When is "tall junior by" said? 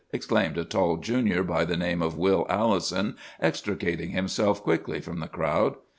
0.65-1.63